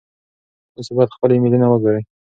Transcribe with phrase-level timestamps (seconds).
[0.73, 2.01] تاسو باید خپل ایمیلونه وګورئ.